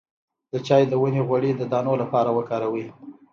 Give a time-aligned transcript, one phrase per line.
[0.51, 2.85] د چای د ونې غوړي د دانو لپاره وکاروئ